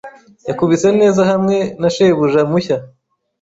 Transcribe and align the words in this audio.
yakubise 0.47 0.87
neza 0.99 1.21
hamwe 1.31 1.57
na 1.79 1.89
shebuja 1.95 2.41
mushya. 2.51 2.77